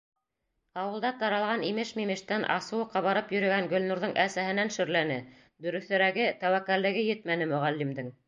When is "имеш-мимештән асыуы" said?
1.67-2.87